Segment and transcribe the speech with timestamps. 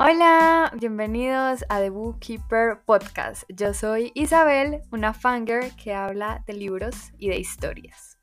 [0.00, 3.42] Hola, bienvenidos a The Bookkeeper Podcast.
[3.48, 8.16] Yo soy Isabel, una fanger que habla de libros y de historias.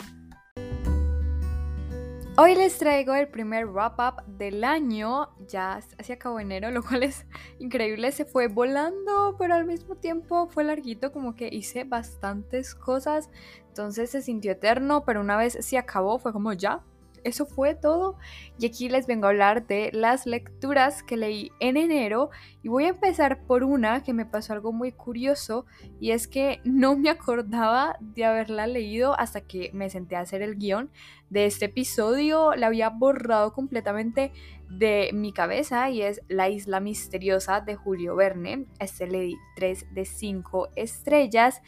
[2.37, 7.25] Hoy les traigo el primer wrap-up del año, ya se acabó enero, lo cual es
[7.59, 13.29] increíble, se fue volando, pero al mismo tiempo fue larguito, como que hice bastantes cosas,
[13.67, 16.85] entonces se sintió eterno, pero una vez se acabó fue como ya,
[17.25, 18.17] eso fue todo.
[18.57, 22.29] Y aquí les vengo a hablar de las lecturas que leí en enero.
[22.63, 25.65] Y voy a empezar por una que me pasó algo muy curioso.
[25.99, 30.41] Y es que no me acordaba de haberla leído hasta que me senté a hacer
[30.41, 30.91] el guion
[31.29, 32.55] de este episodio.
[32.55, 34.31] La había borrado completamente
[34.69, 38.67] de mi cabeza y es La Isla Misteriosa de Julio Verne.
[38.79, 41.61] Este le di 3 de 5 estrellas.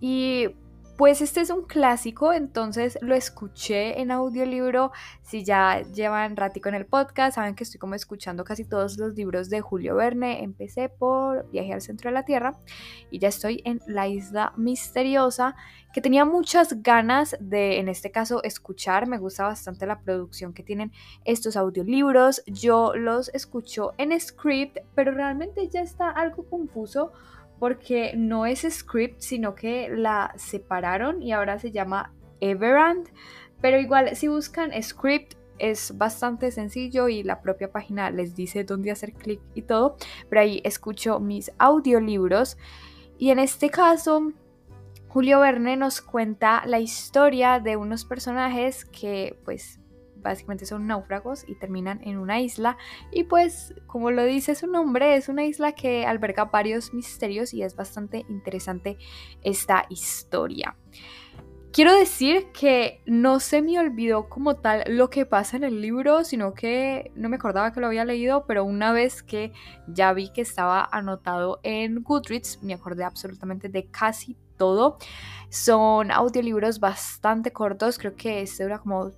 [0.00, 0.48] Y
[0.98, 4.90] pues este es un clásico, entonces lo escuché en audiolibro.
[5.22, 9.14] Si ya llevan ratico en el podcast, saben que estoy como escuchando casi todos los
[9.14, 10.42] libros de Julio Verne.
[10.42, 12.58] Empecé por Viaje al centro de la Tierra
[13.12, 15.54] y ya estoy en La isla misteriosa,
[15.92, 19.06] que tenía muchas ganas de, en este caso, escuchar.
[19.06, 20.90] Me gusta bastante la producción que tienen
[21.24, 22.42] estos audiolibros.
[22.46, 27.12] Yo los escucho en script, pero realmente ya está algo confuso
[27.58, 33.08] porque no es script, sino que la separaron y ahora se llama Everand.
[33.60, 38.90] Pero igual, si buscan script, es bastante sencillo y la propia página les dice dónde
[38.90, 39.96] hacer clic y todo.
[40.28, 42.56] Pero ahí escucho mis audiolibros.
[43.18, 44.32] Y en este caso,
[45.08, 49.80] Julio Verne nos cuenta la historia de unos personajes que pues
[50.28, 52.76] básicamente son náufragos y terminan en una isla.
[53.10, 57.62] Y pues, como lo dice su nombre, es una isla que alberga varios misterios y
[57.62, 58.98] es bastante interesante
[59.42, 60.76] esta historia.
[61.70, 66.24] Quiero decir que no se me olvidó como tal lo que pasa en el libro,
[66.24, 69.52] sino que no me acordaba que lo había leído, pero una vez que
[69.86, 74.96] ya vi que estaba anotado en Goodreads, me acordé absolutamente de casi todo.
[75.50, 79.12] Son audiolibros bastante cortos, creo que este dura como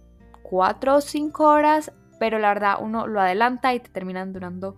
[0.50, 4.74] 4 o 5 horas, pero la verdad uno lo adelanta y te terminan durando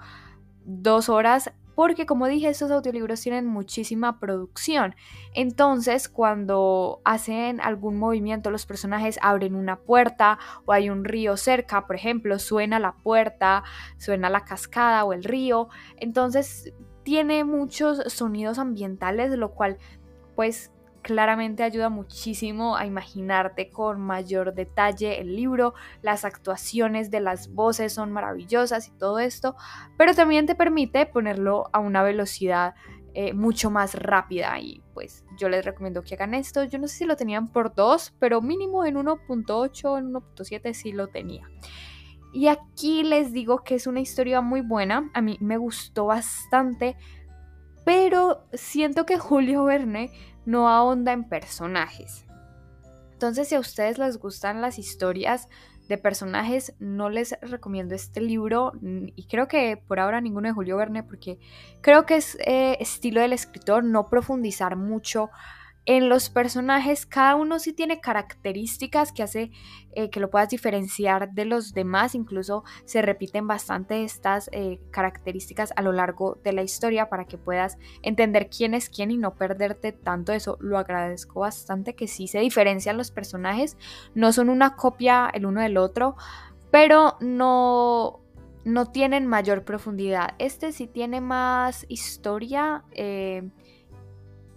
[0.65, 4.95] 2 horas porque como dije, estos audiolibros tienen muchísima producción.
[5.33, 11.87] Entonces, cuando hacen algún movimiento, los personajes abren una puerta o hay un río cerca,
[11.87, 13.65] por ejemplo, suena la puerta,
[13.97, 15.69] suena la cascada o el río.
[15.97, 16.75] Entonces,
[17.05, 19.79] tiene muchos sonidos ambientales, lo cual
[20.37, 27.53] pues claramente ayuda muchísimo a imaginarte con mayor detalle el libro, las actuaciones de las
[27.53, 29.57] voces son maravillosas y todo esto,
[29.99, 32.75] pero también te permite ponerlo a una velocidad
[33.15, 36.65] eh, mucho más rápida y pues yo les recomiendo que hagan esto.
[36.65, 40.93] Yo no sé si lo tenían por 2, pero mínimo en 1.8, en 1.7 sí
[40.93, 41.47] lo tenía.
[42.33, 46.97] Y aquí les digo que es una historia muy buena, a mí me gustó bastante,
[47.85, 50.11] pero siento que Julio Verne
[50.45, 52.25] no ahonda en personajes.
[53.13, 55.49] Entonces, si a ustedes les gustan las historias
[55.89, 60.77] de personajes, no les recomiendo este libro y creo que por ahora ninguno de Julio
[60.77, 61.39] Verne porque
[61.81, 65.31] creo que es eh, estilo del escritor no profundizar mucho
[65.85, 69.51] en los personajes, cada uno sí tiene características que hace
[69.95, 72.15] eh, que lo puedas diferenciar de los demás.
[72.15, 77.37] Incluso se repiten bastante estas eh, características a lo largo de la historia para que
[77.37, 80.33] puedas entender quién es quién y no perderte tanto.
[80.33, 83.77] Eso lo agradezco bastante que sí se diferencian los personajes.
[84.15, 86.15] No son una copia el uno del otro,
[86.71, 88.21] pero no,
[88.65, 90.37] no tienen mayor profundidad.
[90.39, 92.85] Este sí tiene más historia.
[92.93, 93.51] Eh,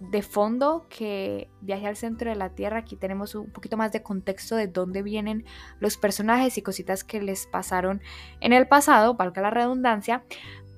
[0.00, 2.78] de fondo que Viaje al centro de la Tierra.
[2.78, 5.44] Aquí tenemos un poquito más de contexto de dónde vienen
[5.80, 8.00] los personajes y cositas que les pasaron
[8.40, 10.24] en el pasado, valga la redundancia.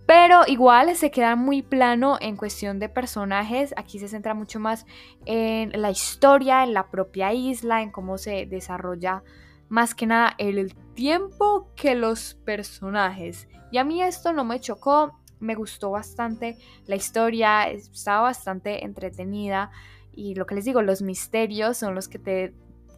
[0.07, 3.75] Pero igual se queda muy plano en cuestión de personajes.
[3.77, 4.87] Aquí se centra mucho más
[5.27, 9.23] en la historia, en la propia isla, en cómo se desarrolla
[9.69, 13.49] más que nada el tiempo que los personajes.
[13.71, 19.71] Y a mí esto no me chocó me gustó bastante la historia, estaba bastante entretenida
[20.13, 22.55] y lo que les digo, los misterios son los que te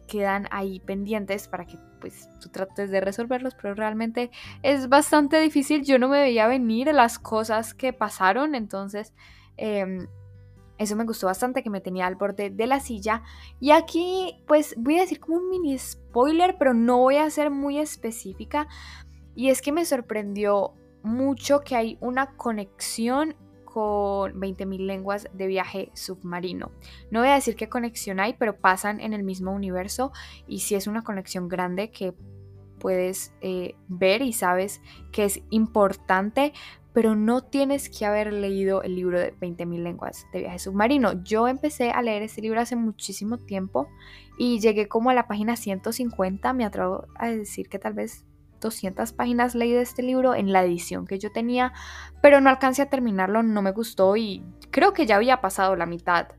[0.07, 4.31] quedan ahí pendientes para que pues tú trates de resolverlos, pero realmente
[4.63, 5.85] es bastante difícil.
[5.85, 9.13] Yo no me veía venir las cosas que pasaron, entonces
[9.55, 10.07] em,
[10.77, 13.21] eso me gustó bastante, que me tenía al borde de la silla.
[13.59, 17.51] Y aquí pues voy a decir como un mini spoiler, pero no voy a ser
[17.51, 18.67] muy específica.
[19.35, 20.73] Y es que me sorprendió
[21.03, 26.71] mucho que hay una conexión con 20.000 lenguas de viaje submarino.
[27.09, 30.11] No voy a decir qué conexión hay, pero pasan en el mismo universo
[30.47, 32.13] y si es una conexión grande que
[32.79, 34.81] puedes eh, ver y sabes
[35.11, 36.51] que es importante,
[36.93, 41.23] pero no tienes que haber leído el libro de 20.000 lenguas de viaje submarino.
[41.23, 43.87] Yo empecé a leer este libro hace muchísimo tiempo
[44.37, 48.25] y llegué como a la página 150, me atrevo a decir que tal vez
[48.61, 51.73] 200 páginas leí de este libro en la edición que yo tenía,
[52.21, 55.85] pero no alcancé a terminarlo, no me gustó y creo que ya había pasado la
[55.85, 56.29] mitad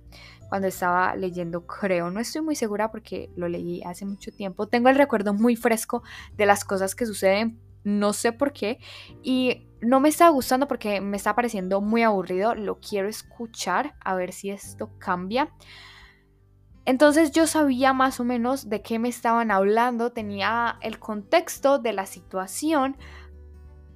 [0.48, 2.10] cuando estaba leyendo, creo.
[2.10, 4.68] No estoy muy segura porque lo leí hace mucho tiempo.
[4.68, 6.02] Tengo el recuerdo muy fresco
[6.36, 8.78] de las cosas que suceden, no sé por qué.
[9.22, 12.54] Y no me está gustando porque me está pareciendo muy aburrido.
[12.54, 15.50] Lo quiero escuchar a ver si esto cambia.
[16.84, 21.92] Entonces yo sabía más o menos de qué me estaban hablando, tenía el contexto de
[21.92, 22.96] la situación,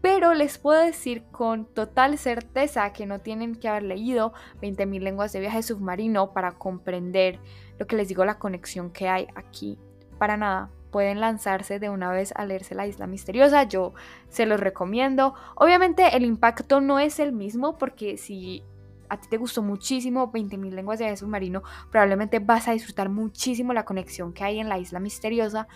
[0.01, 5.33] pero les puedo decir con total certeza que no tienen que haber leído 20.000 lenguas
[5.33, 7.41] de viaje submarino para comprender
[7.79, 9.81] lo que les digo, la conexión que hay aquí.
[10.19, 13.95] Para nada, pueden lanzarse de una vez a leerse La Isla Misteriosa, yo
[14.29, 15.35] se los recomiendo.
[15.57, 18.63] Obviamente el impacto no es el mismo porque si
[19.09, 23.85] a ti te gustó muchísimo 20.000 lenguas de submarino, probablemente vas a disfrutar muchísimo la
[23.85, 25.69] conexión que hay en La Isla Misteriosa,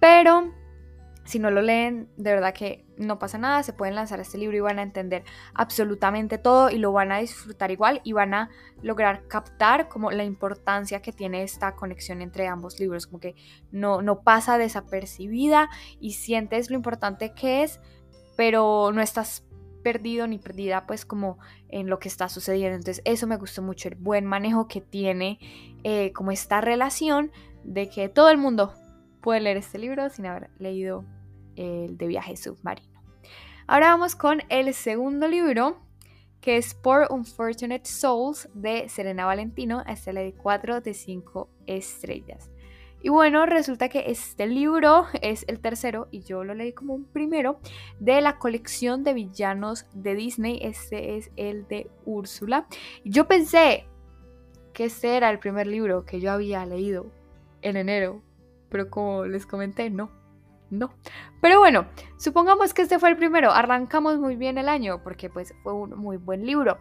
[0.00, 0.52] pero
[1.26, 4.56] si no lo leen, de verdad que no pasa nada, se pueden lanzar este libro
[4.56, 5.24] y van a entender
[5.54, 8.50] absolutamente todo y lo van a disfrutar igual y van a
[8.80, 13.34] lograr captar como la importancia que tiene esta conexión entre ambos libros, como que
[13.72, 15.68] no, no pasa desapercibida
[15.98, 17.80] y sientes lo importante que es,
[18.36, 19.45] pero no estás
[19.86, 21.38] perdido ni perdida pues como
[21.68, 22.74] en lo que está sucediendo.
[22.74, 25.38] Entonces eso me gustó mucho, el buen manejo que tiene
[25.84, 27.30] eh, como esta relación
[27.62, 28.74] de que todo el mundo
[29.20, 31.04] puede leer este libro sin haber leído
[31.54, 33.00] el de viaje submarino.
[33.68, 35.78] Ahora vamos con el segundo libro,
[36.40, 39.84] que es Por Unfortunate Souls de Serena Valentino.
[39.86, 42.50] Este le di 4 de 5 estrellas.
[43.02, 47.04] Y bueno, resulta que este libro es el tercero, y yo lo leí como un
[47.04, 47.60] primero,
[48.00, 50.58] de la colección de villanos de Disney.
[50.62, 52.66] Este es el de Úrsula.
[53.04, 53.86] Yo pensé
[54.72, 57.06] que este era el primer libro que yo había leído
[57.62, 58.22] en enero,
[58.68, 60.10] pero como les comenté, no
[60.70, 60.92] no.
[61.40, 63.52] Pero bueno, supongamos que este fue el primero.
[63.52, 66.78] Arrancamos muy bien el año porque pues fue un muy buen libro.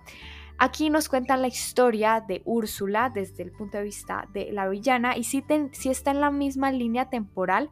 [0.57, 5.18] Aquí nos cuentan la historia de Úrsula desde el punto de vista de la villana
[5.18, 5.44] y si,
[5.90, 7.69] está en la misma línea temporal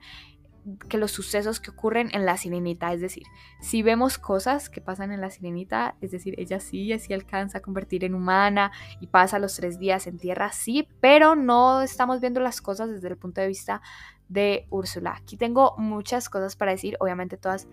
[0.90, 2.92] que los sucesos que ocurren en la sirenita.
[2.92, 3.24] Es decir,
[3.62, 7.62] si vemos cosas que pasan en la sirenita, es decir, ella sí, sí alcanza a
[7.62, 12.42] convertir en humana y pasa los tres días en tierra, sí, pero no estamos viendo
[12.42, 13.82] las cosas desde el punto de vista
[14.28, 15.16] de Úrsula.
[15.18, 17.68] Aquí tengo muchas cosas para decir, obviamente todas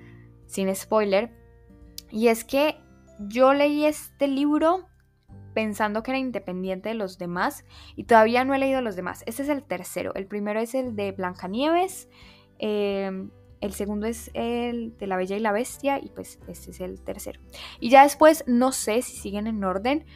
[0.47, 1.33] sin spoiler.
[2.11, 2.77] Y es que
[3.19, 4.90] yo leí este libro
[5.61, 9.23] pensando que era independiente de los demás y todavía no he leído los demás.
[9.27, 10.15] Este es el tercero.
[10.15, 12.09] El primero es el de Blancanieves.
[12.59, 13.31] Em,
[13.61, 17.03] el segundo es el de La Bella y la Bestia y pues este es el
[17.03, 17.41] tercero.
[17.79, 20.07] Y ya después no sé si siguen en orden,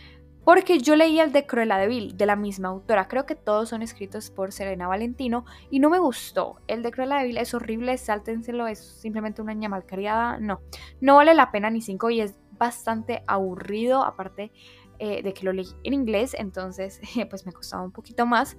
[0.47, 3.07] porque yo leí el de Cruella de Vil, de la misma autora.
[3.07, 6.57] Creo que todos son escritos por Serena Valentino y no me gustó.
[6.69, 10.39] El de Cruella de Vil es horrible, sáltenselo, es simplemente una niña malcriada.
[10.39, 10.63] No,
[11.03, 14.53] no vale la pena ni cinco y es bastante aburrido, aparte
[15.05, 16.99] eh, de que lo leí en inglés, entonces
[17.29, 18.57] pues me costaba un poquito más.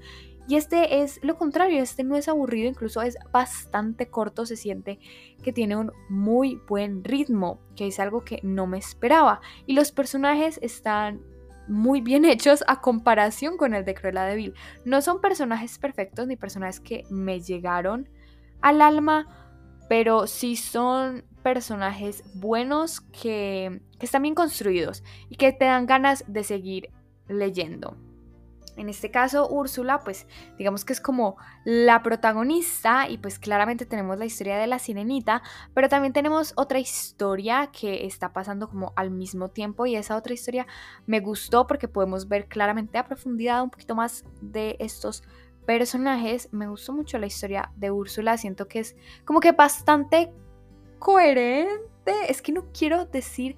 [0.47, 4.99] Y este es lo contrario, este no es aburrido, incluso es bastante corto, se siente
[5.41, 9.41] que tiene un muy buen ritmo, que es algo que no me esperaba.
[9.65, 11.23] Y los personajes están
[11.67, 14.53] muy bien hechos a comparación con el de Cruella de Vil.
[14.85, 18.07] No son personajes perfectos ni personajes que me llegaron
[18.61, 19.57] al alma,
[19.89, 26.43] pero sí son personajes buenos que, están bien construidos y que te dan ganas de
[26.43, 26.89] seguir
[27.27, 27.97] leyendo.
[28.77, 30.25] En este caso, Úrsula, pues
[30.57, 35.43] digamos que es como la protagonista y pues claramente tenemos la historia de la sirenita,
[35.75, 40.33] pero también tenemos otra historia que está pasando como al mismo tiempo y esa otra
[40.33, 40.65] historia
[41.05, 45.21] me gustó porque podemos ver claramente a profundidad un poquito más de estos
[45.67, 46.49] personajes.
[46.51, 50.33] Me gustó mucho la historia de Úrsula, siento que es como que bastante
[50.99, 53.57] coherente, es que no quiero decir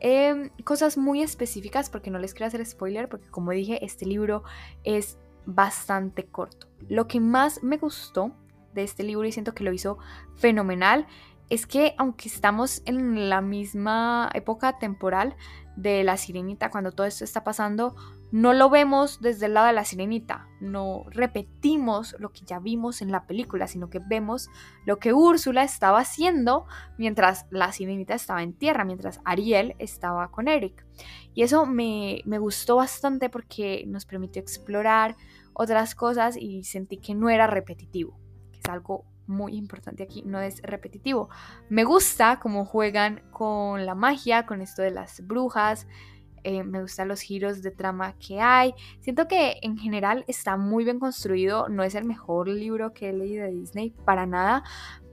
[0.00, 4.42] Em, cosas muy específicas porque no les quiero hacer spoiler porque como dije este libro
[4.84, 6.68] es bastante corto.
[6.88, 8.32] Lo que más me gustó
[8.74, 9.96] de este libro y siento que lo hizo
[10.34, 11.06] fenomenal
[11.48, 15.34] es que aunque estamos en la misma época temporal
[15.76, 17.94] de la sirenita cuando todo esto está pasando,
[18.32, 23.02] no lo vemos desde el lado de la sirenita, no repetimos lo que ya vimos
[23.02, 24.48] en la película, sino que vemos
[24.84, 26.66] lo que Úrsula estaba haciendo
[26.98, 30.86] mientras la sirenita estaba en tierra, mientras Ariel estaba con Eric.
[31.34, 35.16] Y eso me, me gustó bastante porque nos permitió explorar
[35.52, 38.18] otras cosas y sentí que no era repetitivo
[38.66, 41.28] es algo muy importante aquí, no es repetitivo.
[41.68, 45.86] Me gusta cómo juegan con la magia, con esto de las brujas,
[46.48, 48.72] eh, me gustan los giros de trama que hay.
[49.00, 53.12] Siento que en general está muy bien construido, no es el mejor libro que he
[53.12, 54.62] leído de Disney, para nada,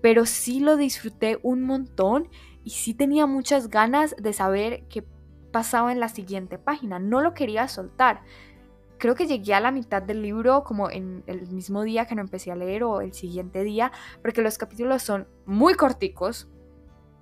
[0.03, 2.29] pero sí lo disfruté un montón
[2.63, 5.03] y sí tenía muchas ganas de saber qué
[5.51, 8.21] pasaba en la siguiente página, no lo quería soltar.
[8.97, 12.21] Creo que llegué a la mitad del libro como en el mismo día que no
[12.21, 16.47] empecé a leer o el siguiente día, porque los capítulos son muy corticos,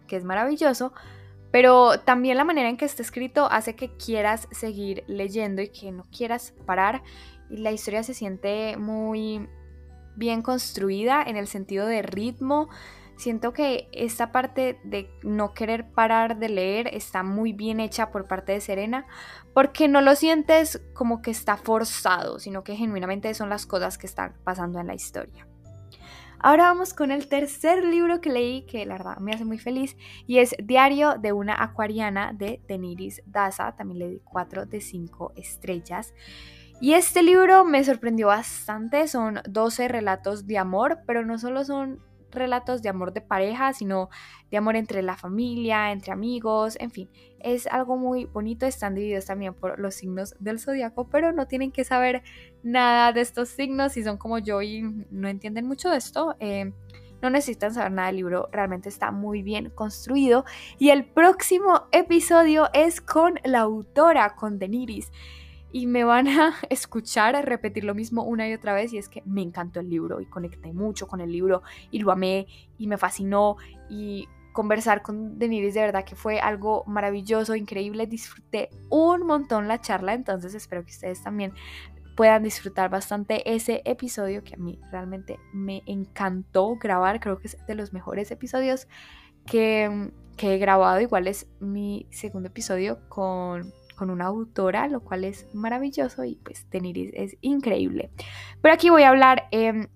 [0.07, 0.93] que es maravilloso,
[1.51, 5.91] pero también la manera en que está escrito hace que quieras seguir leyendo y que
[5.91, 7.03] no quieras parar.
[7.49, 9.49] Y la historia se siente muy
[10.15, 12.69] bien construida en el sentido de ritmo.
[13.21, 18.27] Siento que esta parte de no querer parar de leer está muy bien hecha por
[18.27, 19.05] parte de Serena,
[19.53, 24.07] porque no lo sientes como que está forzado, sino que genuinamente son las cosas que
[24.07, 25.47] están pasando en la historia.
[26.39, 29.95] Ahora vamos con el tercer libro que leí, que la verdad me hace muy feliz,
[30.25, 33.75] y es Diario de una acuariana de Deniris Daza.
[33.75, 36.15] También le di 4 de 5 estrellas.
[36.81, 41.99] Y este libro me sorprendió bastante, son 12 relatos de amor, pero no solo son
[42.31, 44.09] relatos de amor de pareja, sino
[44.49, 47.09] de amor entre la familia, entre amigos, en fin,
[47.39, 48.65] es algo muy bonito.
[48.65, 52.23] Están divididos también por los signos del zodiaco, pero no tienen que saber
[52.63, 56.35] nada de estos signos si son como yo y no entienden mucho de esto.
[56.39, 56.71] Eh,
[57.21, 60.43] no necesitan saber nada del libro, realmente está muy bien construido.
[60.79, 65.11] Y el próximo episodio es con la autora, con Deniris
[65.71, 69.23] y me van a escuchar repetir lo mismo una y otra vez y es que
[69.25, 72.47] me encantó el libro y conecté mucho con el libro y lo amé
[72.77, 73.57] y me fascinó
[73.89, 79.79] y conversar con Deniris de verdad que fue algo maravilloso, increíble, disfruté un montón la
[79.79, 81.53] charla, entonces espero que ustedes también
[82.17, 87.57] puedan disfrutar bastante ese episodio que a mí realmente me encantó grabar, creo que es
[87.65, 88.87] de los mejores episodios
[89.45, 93.71] que, que he grabado, igual es mi segundo episodio con
[94.01, 98.09] con una autora, lo cual es maravilloso y pues Teniris es increíble.
[98.59, 99.89] Pero aquí voy a hablar em,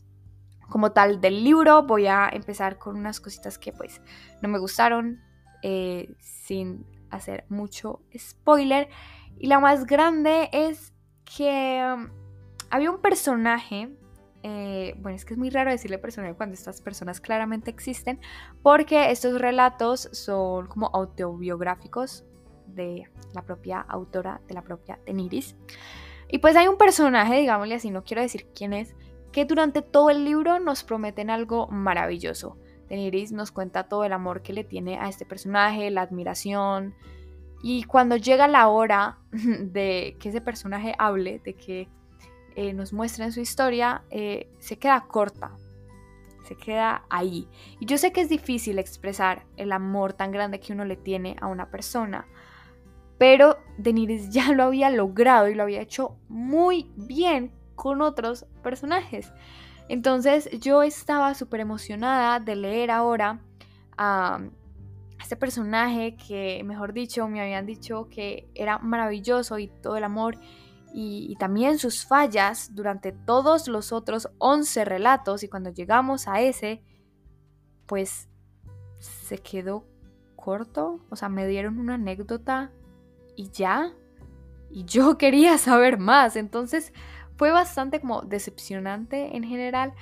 [0.70, 4.04] como tal del libro, voy a empezar con unas cositas que pues
[4.44, 5.24] no me gustaron,
[5.64, 8.90] eh, sin hacer mucho spoiler.
[9.40, 10.94] Y la más grande es
[11.24, 12.12] que em,
[12.70, 13.90] había un personaje
[14.44, 18.20] eh, bueno, es que es muy raro decirle personaje cuando estas personas claramente existen,
[18.62, 22.24] porque estos relatos son como autobiográficos
[22.68, 25.56] de la propia autora, de la propia Teniris.
[26.28, 28.96] Y pues hay un personaje, digámosle así, no quiero decir quién es,
[29.32, 32.58] que durante todo el libro nos prometen algo maravilloso.
[32.88, 36.96] Teniris nos cuenta todo el amor que le tiene a este personaje, la admiración.
[37.62, 41.90] Y cuando llega la hora de que ese personaje hable, de que
[42.56, 45.52] eh, nos muestren su historia, eh, se queda corta,
[46.46, 47.50] se queda ahí.
[47.80, 51.36] Y yo sé que es difícil expresar el amor tan grande que uno le tiene
[51.42, 52.28] a una persona,
[53.18, 59.32] pero Deniris ya lo había logrado y lo había hecho muy bien con otros personajes.
[59.88, 63.42] Entonces yo estaba súper emocionada de leer ahora
[63.98, 64.40] a
[65.22, 70.38] este personaje que, mejor dicho, me habían dicho que era maravilloso y todo el amor
[70.94, 76.42] y, y, también sus fallas durante todos los otros 11 relatos y cuando llegamos a
[76.42, 76.82] ese,
[77.86, 78.30] pues
[79.00, 79.86] se quedó
[80.36, 82.72] corto, o sea, me dieron una anécdota
[83.36, 83.94] y ya.
[84.70, 86.36] Y yo quería saber más.
[86.36, 86.94] Entonces
[87.38, 89.94] fue bastante como decepcionante en general.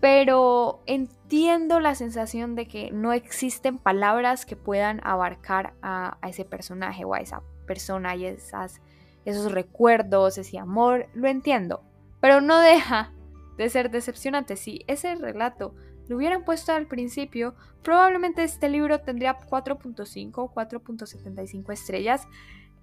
[0.00, 7.04] Pero entiendo la sensación de que no existen palabras que puedan abarcar a, ese personaje
[7.04, 8.82] o a esa persona y esas,
[9.24, 11.06] esos recuerdos, ese amor.
[11.14, 11.82] Lo entiendo.
[12.20, 13.12] Pero no deja
[13.56, 14.56] de ser decepcionante.
[14.56, 15.74] Si ese relato
[16.08, 22.26] lo hubieran puesto al principio, probablemente este libro tendría 4.5 o 4.75 estrellas,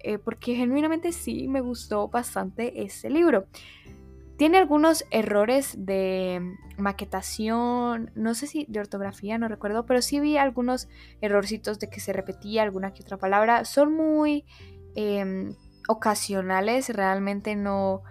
[0.00, 3.46] eh, porque genuinamente sí me gustó bastante este libro.
[4.36, 10.36] Tiene algunos errores de maquetación, no sé si de ortografía, no recuerdo, pero sí vi
[10.36, 10.88] algunos
[11.20, 13.64] errorcitos de que se repetía alguna que otra palabra.
[13.64, 14.44] Son muy
[14.96, 15.54] em,
[15.86, 18.02] ocasionales, realmente no,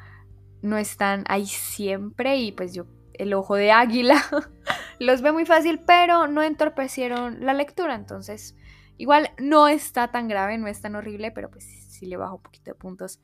[0.62, 4.24] no están ahí siempre y pues yo el ojo de águila
[5.06, 8.56] los ve muy fácil, pero no entorpecieron la lectura, entonces
[8.98, 12.42] igual no está tan grave, no es tan horrible, pero pues sí le bajo un
[12.44, 13.20] poquito de puntos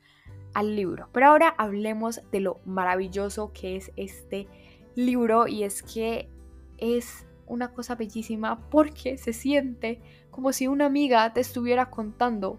[0.54, 1.08] al libro.
[1.12, 4.48] Pero ahora hablemos de lo maravilloso que es este
[4.96, 6.28] libro y es que
[6.78, 12.58] es una cosa bellísima porque se siente como si una amiga te estuviera contando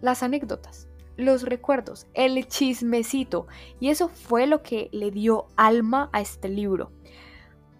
[0.00, 3.46] las anécdotas los recuerdos, el chismecito.
[3.80, 6.92] Y eso fue lo que le dio alma a este libro.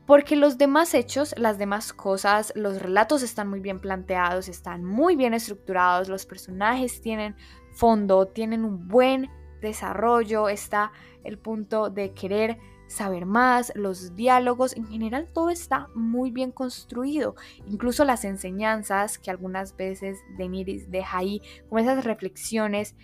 [0.06, 5.16] Porque los demás hechos, las demás cosas, los relatos están muy bien planteados, están muy
[5.16, 7.34] bien estructurados, los personajes tienen
[7.72, 9.28] fondo, tienen un buen
[9.60, 10.92] desarrollo, está
[11.24, 17.34] el punto de querer saber más, los diálogos, en general todo está muy bien construido,
[17.66, 22.94] incluso las enseñanzas que algunas veces Deniris deja ahí, como esas reflexiones,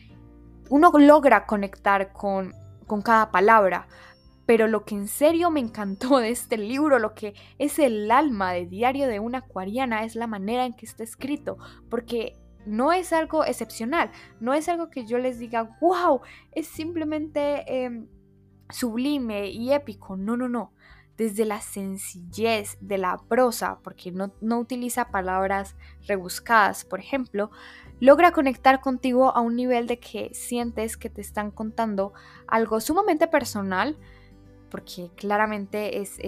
[0.70, 2.54] uno logra conectar con,
[2.86, 3.88] con cada palabra,
[4.52, 8.52] pero lo que en serio me encantó de este libro, lo que es el alma
[8.52, 11.56] de Diario de una Acuariana, es la manera en que está escrito,
[11.88, 17.64] porque no es algo excepcional, no es algo que yo les diga, wow, es simplemente
[17.66, 18.08] em,
[18.68, 20.74] sublime y épico, no, no, no.
[21.16, 27.50] Desde la sencillez de la prosa, porque no, no utiliza palabras rebuscadas, por ejemplo,
[28.00, 32.12] logra conectar contigo a un nivel de que sientes que te están contando
[32.46, 33.96] algo sumamente personal,
[34.72, 36.18] porque claramente es,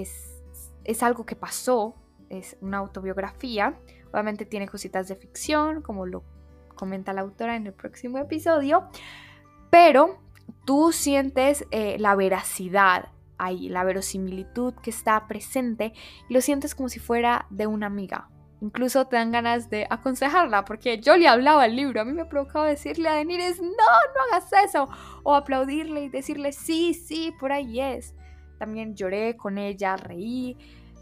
[0.84, 1.94] es, algo que pasó,
[2.28, 3.74] es una autobiografía,
[4.12, 6.22] obviamente tiene cositas de ficción, como lo
[6.74, 8.86] comenta la autora en el próximo episodio,
[9.70, 10.20] pero
[10.66, 13.08] tú sientes eh, la veracidad
[13.38, 15.94] ahí, la verosimilitud que está presente
[16.28, 18.28] y lo sientes como si fuera de una amiga.
[18.60, 22.26] Incluso te dan ganas de aconsejarla, porque yo le hablaba el libro, a mí me
[22.26, 24.86] provocaba decirle a Denires, no, no hagas eso,
[25.22, 28.14] o aplaudirle y decirle, sí, sí, por ahí es
[28.58, 30.56] también lloré con ella, reí.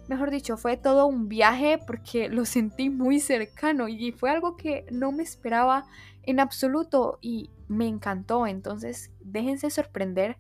[0.09, 4.85] Mejor dicho, fue todo un viaje porque lo sentí muy cercano y fue algo que
[4.91, 5.85] no me esperaba
[6.23, 8.47] en absoluto y me encantó.
[8.47, 10.37] Entonces, déjense sorprender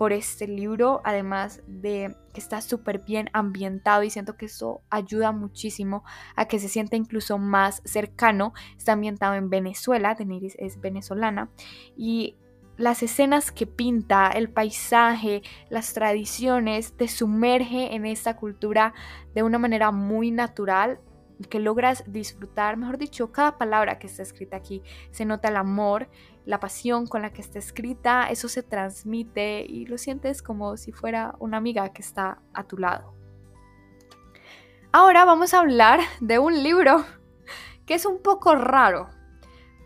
[0.00, 5.30] por este libro, además de que está súper bien ambientado y siento que eso ayuda
[5.30, 6.04] muchísimo
[6.36, 8.54] a que se sienta incluso más cercano.
[8.78, 11.50] Está ambientado en Venezuela, Deniris es venezolana
[11.98, 12.36] y
[12.80, 18.94] las escenas que pinta, el paisaje, las tradiciones, te sumerge en esta cultura
[19.34, 20.98] de una manera muy natural
[21.50, 24.82] que logras disfrutar, mejor dicho, cada palabra que está escrita aquí.
[25.10, 26.08] Se nota el amor,
[26.46, 30.90] la pasión con la que está escrita, eso se transmite y lo sientes como si
[30.90, 33.14] fuera una amiga que está a tu lado.
[34.90, 37.04] Ahora vamos a hablar de un libro
[37.84, 39.08] que es un poco raro,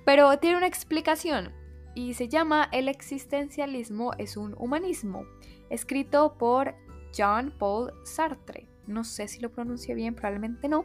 [0.04, 1.63] pero tiene una explicación
[1.94, 5.24] y se llama El existencialismo es un humanismo,
[5.70, 6.74] escrito por
[7.12, 8.68] Jean-Paul Sartre.
[8.86, 10.84] No sé si lo pronuncié bien, probablemente no.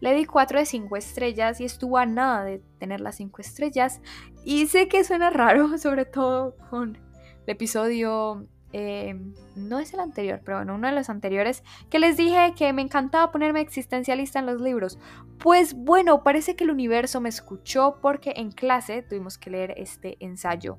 [0.00, 4.00] Le di 4 de 5 estrellas y estuvo a nada de tener las 5 estrellas.
[4.44, 9.14] Y sé que suena raro, sobre todo con el episodio eh,
[9.54, 12.82] no es el anterior, pero bueno, uno de los anteriores, que les dije que me
[12.82, 14.98] encantaba ponerme existencialista en los libros.
[15.38, 20.16] Pues bueno, parece que el universo me escuchó porque en clase tuvimos que leer este
[20.20, 20.78] ensayo.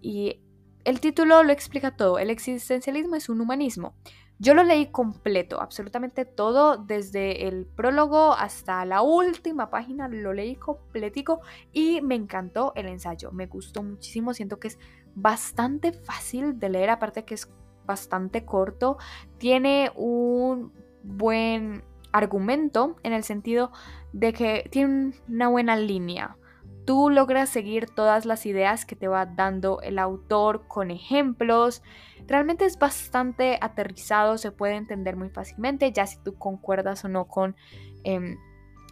[0.00, 0.40] Y
[0.84, 3.94] el título lo explica todo, el existencialismo es un humanismo.
[4.40, 10.54] Yo lo leí completo, absolutamente todo, desde el prólogo hasta la última página, lo leí
[10.54, 11.40] completico
[11.72, 14.78] y me encantó el ensayo, me gustó muchísimo, siento que es
[15.14, 17.48] bastante fácil de leer, aparte que es
[17.86, 18.98] bastante corto,
[19.38, 23.72] tiene un buen argumento en el sentido
[24.12, 26.36] de que tiene una buena línea.
[26.84, 31.82] Tú logras seguir todas las ideas que te va dando el autor con ejemplos.
[32.26, 37.26] Realmente es bastante aterrizado, se puede entender muy fácilmente, ya si tú concuerdas o no
[37.26, 37.56] con
[38.04, 38.38] em,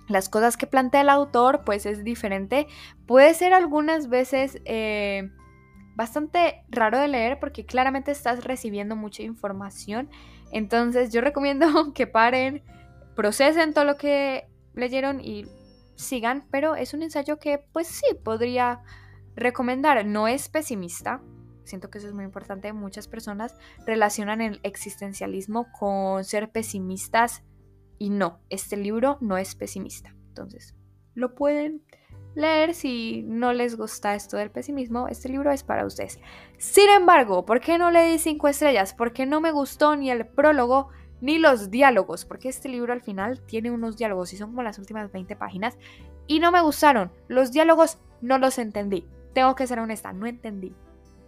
[0.09, 2.67] las cosas que plantea el autor, pues es diferente.
[3.07, 4.61] Puede ser algunas veces...
[4.65, 5.31] Eh,
[5.97, 10.09] bastante raro de leer porque claramente estás recibiendo mucha información.
[10.53, 12.63] Entonces yo recomiendo que paren,
[13.17, 15.47] procesen todo lo que leyeron y
[15.97, 18.83] sigan, pero es un ensayo que pues sí podría
[19.35, 20.05] recomendar.
[20.05, 21.23] No es pesimista,
[21.65, 22.73] siento que eso es muy importante.
[22.75, 23.57] Muchas personas
[23.87, 27.43] relacionan el existencialismo con ser pesimistas
[27.99, 30.15] y no, este libro no es pesimista.
[30.29, 30.75] Entonces,
[31.15, 31.83] lo pueden
[32.37, 36.21] leer si no les gusta esto del pesimismo, este libro es para ustedes.
[36.59, 38.95] Sin embargo, ¿por qué no le di 5 estrellas?
[38.95, 43.41] Porque no me gustó ni el prólogo ni los diálogos, porque este libro al final
[43.47, 45.79] tiene unos diálogos y son como las últimas 20 páginas
[46.27, 47.11] y no me gustaron.
[47.27, 49.07] Los diálogos no los entendí.
[49.33, 50.75] Tengo que ser honesta, no entendí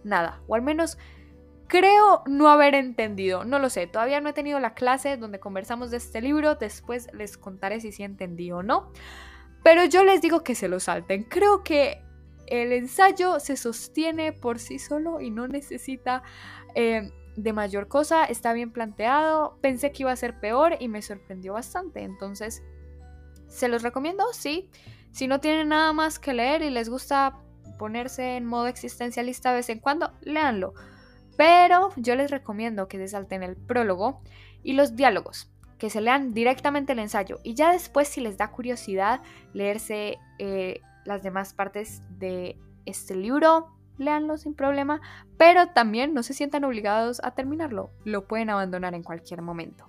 [0.03, 0.97] nada, o al menos
[1.67, 5.91] creo no haber entendido, no lo sé, todavía no he tenido la clase donde conversamos
[5.91, 8.91] de este libro, después les contaré si sí entendí o no.
[9.63, 11.23] Pero yo les digo que se lo salten.
[11.23, 12.03] Creo que
[12.47, 16.23] el ensayo se sostiene por sí solo y no necesita
[16.75, 18.25] eh, de mayor cosa.
[18.25, 19.57] Está bien planteado.
[19.61, 22.03] Pensé que iba a ser peor y me sorprendió bastante.
[22.03, 22.63] Entonces,
[23.47, 24.23] ¿se los recomiendo?
[24.33, 24.69] Sí.
[25.11, 27.39] Si no tienen nada más que leer y les gusta
[27.77, 30.73] ponerse en modo existencialista de vez en cuando, léanlo.
[31.37, 34.21] Pero yo les recomiendo que se salten el prólogo
[34.63, 35.51] y los diálogos.
[35.79, 37.39] Que se lean directamente el ensayo.
[37.43, 39.21] Y ya después si les da curiosidad
[39.53, 45.01] leerse eh, las demás partes de este libro, léanlo sin problema,
[45.37, 49.88] pero también no se sientan obligados a terminarlo, lo pueden abandonar en cualquier momento.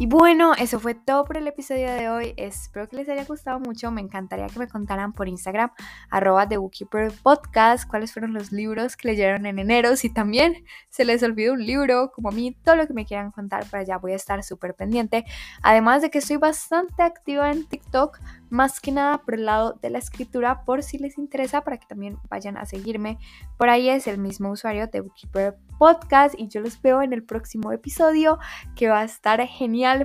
[0.00, 2.32] Y bueno, eso fue todo por el episodio de hoy.
[2.36, 3.90] Espero que les haya gustado mucho.
[3.90, 5.72] Me encantaría que me contaran por Instagram,
[6.08, 9.96] arroba The Bookkeeper Podcast, cuáles fueron los libros que leyeron en enero.
[9.96, 13.32] Si también se les olvidó un libro, como a mí, todo lo que me quieran
[13.32, 15.24] contar, para allá voy a estar súper pendiente.
[15.62, 19.90] Además de que estoy bastante activa en TikTok más que nada por el lado de
[19.90, 23.18] la escritura, por si les interesa, para que también vayan a seguirme.
[23.56, 27.22] Por ahí es el mismo usuario de Bookkeeper Podcast y yo los veo en el
[27.22, 28.38] próximo episodio
[28.74, 29.40] que va a estar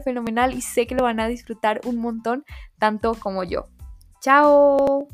[0.01, 2.45] fenomenal y sé que lo van a disfrutar un montón,
[2.79, 3.67] tanto como yo.
[4.21, 5.07] ¡Chao!